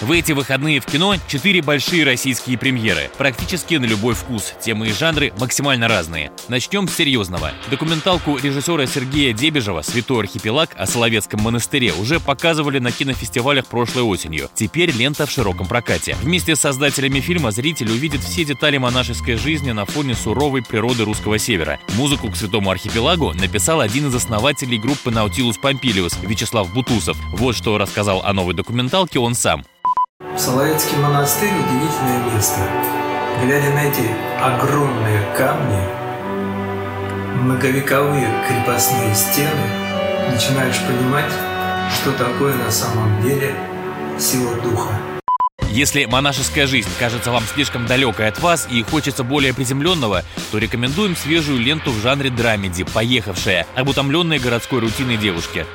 В 0.00 0.12
эти 0.12 0.30
выходные 0.30 0.80
в 0.80 0.86
кино 0.86 1.16
четыре 1.26 1.60
большие 1.60 2.04
российские 2.04 2.56
премьеры. 2.56 3.10
Практически 3.18 3.74
на 3.74 3.84
любой 3.84 4.14
вкус. 4.14 4.54
Темы 4.60 4.88
и 4.88 4.92
жанры 4.92 5.32
максимально 5.40 5.88
разные. 5.88 6.30
Начнем 6.46 6.86
с 6.86 6.94
серьезного. 6.94 7.50
Документалку 7.68 8.36
режиссера 8.36 8.86
Сергея 8.86 9.32
Дебежева 9.32 9.82
«Святой 9.82 10.20
архипелаг» 10.20 10.70
о 10.78 10.86
Соловецком 10.86 11.40
монастыре 11.42 11.92
уже 11.94 12.20
показывали 12.20 12.78
на 12.78 12.92
кинофестивалях 12.92 13.66
прошлой 13.66 14.04
осенью. 14.04 14.48
Теперь 14.54 14.92
лента 14.92 15.26
в 15.26 15.32
широком 15.32 15.66
прокате. 15.66 16.16
Вместе 16.22 16.54
с 16.54 16.60
создателями 16.60 17.18
фильма 17.18 17.50
зритель 17.50 17.90
увидит 17.90 18.20
все 18.20 18.44
детали 18.44 18.78
монашеской 18.78 19.34
жизни 19.34 19.72
на 19.72 19.84
фоне 19.84 20.14
суровой 20.14 20.62
природы 20.62 21.04
русского 21.04 21.38
севера. 21.38 21.80
Музыку 21.96 22.30
к 22.30 22.36
«Святому 22.36 22.70
архипелагу» 22.70 23.32
написал 23.34 23.80
один 23.80 24.06
из 24.06 24.14
основателей 24.14 24.78
группы 24.78 25.10
Наутилус 25.10 25.58
Помпилиус 25.58 26.18
Вячеслав 26.22 26.72
Бутусов. 26.72 27.16
Вот 27.32 27.56
что 27.56 27.78
рассказал 27.78 28.22
о 28.24 28.32
новой 28.32 28.54
документалке 28.54 29.18
он 29.18 29.34
сам. 29.34 29.64
Соловецкий 30.38 30.96
монастырь– 30.98 31.50
удивительное 31.50 32.32
место. 32.32 32.60
Глядя 33.42 33.70
на 33.70 33.80
эти 33.80 34.08
огромные 34.40 35.20
камни, 35.36 35.82
многовековые 37.42 38.28
крепостные 38.46 39.16
стены, 39.16 39.50
начинаешь 40.30 40.78
понимать, 40.86 41.32
что 41.92 42.12
такое 42.12 42.54
на 42.54 42.70
самом 42.70 43.20
деле 43.20 43.52
сила 44.16 44.54
духа. 44.62 44.94
Если 45.70 46.04
монашеская 46.04 46.68
жизнь 46.68 46.90
кажется 47.00 47.32
вам 47.32 47.42
слишком 47.52 47.86
далекой 47.86 48.28
от 48.28 48.38
вас 48.38 48.68
и 48.70 48.84
хочется 48.84 49.24
более 49.24 49.52
приземленного, 49.52 50.22
то 50.52 50.58
рекомендуем 50.58 51.16
свежую 51.16 51.58
ленту 51.58 51.90
в 51.90 52.00
жанре 52.00 52.30
драмеди 52.30 52.84
«Поехавшая» 52.84 53.66
об 53.74 53.88
утомленной 53.88 54.38
городской 54.38 54.78
рутиной 54.78 55.16
девушке. 55.16 55.66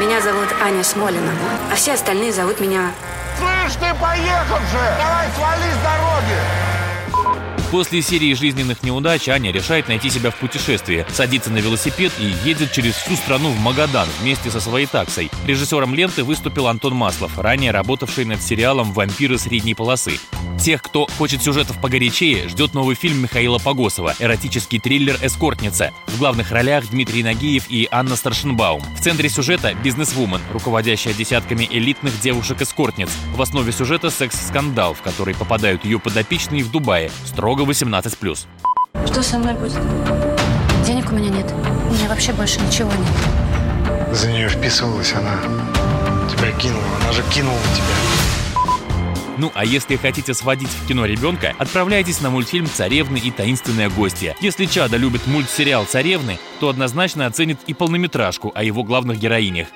Меня 0.00 0.20
зовут 0.20 0.48
Аня 0.60 0.82
Смолина, 0.82 1.30
а 1.70 1.76
все 1.76 1.92
остальные 1.92 2.32
зовут 2.32 2.58
меня 2.58 2.90
Слышь 3.42 3.74
ты, 3.74 3.94
поехавшая! 4.00 4.98
Давай 4.98 5.28
свали 5.34 5.70
с 5.72 5.82
дороги! 5.82 6.72
После 7.72 8.02
серии 8.02 8.34
жизненных 8.34 8.82
неудач 8.82 9.28
Аня 9.30 9.50
решает 9.50 9.88
найти 9.88 10.10
себя 10.10 10.30
в 10.30 10.36
путешествии, 10.36 11.06
садится 11.08 11.50
на 11.50 11.56
велосипед 11.56 12.12
и 12.20 12.26
едет 12.44 12.70
через 12.70 12.94
всю 12.94 13.16
страну 13.16 13.48
в 13.48 13.58
Магадан 13.58 14.06
вместе 14.20 14.50
со 14.50 14.60
своей 14.60 14.86
таксой. 14.86 15.30
Режиссером 15.46 15.94
ленты 15.94 16.22
выступил 16.22 16.68
Антон 16.68 16.94
Маслов, 16.94 17.38
ранее 17.38 17.70
работавший 17.70 18.26
над 18.26 18.42
сериалом 18.42 18.92
«Вампиры 18.92 19.38
средней 19.38 19.74
полосы». 19.74 20.20
Тех, 20.62 20.80
кто 20.80 21.08
хочет 21.18 21.42
сюжетов 21.42 21.80
погорячее, 21.80 22.48
ждет 22.48 22.72
новый 22.72 22.94
фильм 22.94 23.20
Михаила 23.20 23.58
Погосова, 23.58 24.14
эротический 24.20 24.78
триллер 24.78 25.18
«Эскортница». 25.20 25.90
В 26.06 26.18
главных 26.20 26.52
ролях 26.52 26.88
Дмитрий 26.88 27.24
Нагиев 27.24 27.64
и 27.68 27.88
Анна 27.90 28.14
Старшинбаум. 28.14 28.80
В 28.96 29.00
центре 29.00 29.28
сюжета– 29.28 29.74
бизнесвумен, 29.82 30.40
руководящая 30.52 31.14
десятками 31.14 31.66
элитных 31.68 32.20
девушек-эскортниц. 32.20 33.08
В 33.34 33.42
основе 33.42 33.72
сюжета– 33.72 34.08
секс-скандал, 34.10 34.94
в 34.94 35.02
который 35.02 35.34
попадают 35.34 35.84
ее 35.84 35.98
подопечные 35.98 36.62
в 36.62 36.70
Дубае, 36.70 37.10
строго 37.24 37.52
строго 37.52 37.64
18+. 37.64 38.46
Что 39.06 39.22
со 39.22 39.38
мной 39.38 39.54
будет? 39.54 39.80
Денег 40.86 41.10
у 41.10 41.16
меня 41.16 41.30
нет. 41.30 41.52
У 41.90 41.92
меня 41.92 42.08
вообще 42.08 42.32
больше 42.32 42.60
ничего 42.60 42.88
нет. 42.92 44.14
За 44.14 44.30
нее 44.30 44.48
вписывалась 44.48 45.12
она. 45.12 45.40
Тебя 46.30 46.52
кинула. 46.52 46.84
Она 47.02 47.12
же 47.12 47.22
кинула 47.34 47.58
тебя. 47.74 48.31
Ну 49.38 49.50
а 49.54 49.64
если 49.64 49.96
хотите 49.96 50.34
сводить 50.34 50.68
в 50.68 50.86
кино 50.86 51.06
ребенка, 51.06 51.54
отправляйтесь 51.58 52.20
на 52.20 52.30
мультфильм 52.30 52.66
«Царевны 52.66 53.16
и 53.16 53.30
таинственная 53.30 53.88
гостья». 53.88 54.36
Если 54.40 54.66
Чада 54.66 54.96
любит 54.96 55.26
мультсериал 55.26 55.86
«Царевны», 55.86 56.38
то 56.60 56.68
однозначно 56.68 57.26
оценит 57.26 57.58
и 57.66 57.74
полнометражку 57.74 58.52
о 58.54 58.62
его 58.62 58.82
главных 58.84 59.18
героинях. 59.18 59.68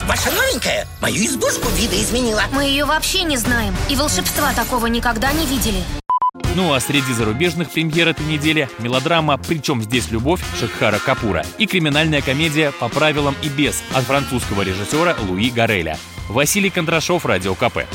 Ваша 0.00 0.30
новенькая 0.32 0.86
мою 1.00 1.24
избушку 1.24 1.68
видоизменила. 1.70 2.42
Мы 2.52 2.64
ее 2.64 2.84
вообще 2.84 3.22
не 3.22 3.36
знаем 3.36 3.74
и 3.88 3.96
волшебства 3.96 4.52
такого 4.52 4.86
никогда 4.86 5.32
не 5.32 5.46
видели. 5.46 5.82
Ну 6.54 6.72
а 6.74 6.80
среди 6.80 7.12
зарубежных 7.12 7.70
премьер 7.70 8.08
этой 8.08 8.26
недели 8.26 8.68
мелодрама 8.78 9.38
«Причем 9.38 9.82
здесь 9.82 10.10
любовь» 10.10 10.40
Шахара 10.58 10.98
Капура 10.98 11.44
и 11.58 11.66
криминальная 11.66 12.22
комедия 12.22 12.72
«По 12.72 12.88
правилам 12.88 13.34
и 13.42 13.48
без» 13.48 13.82
от 13.92 14.04
французского 14.04 14.62
режиссера 14.62 15.16
Луи 15.28 15.50
Гареля. 15.50 15.98
Василий 16.28 16.70
Кондрашов, 16.70 17.24
Радио 17.24 17.54
КП. 17.54 17.86